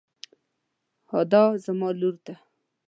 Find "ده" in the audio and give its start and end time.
2.25-2.35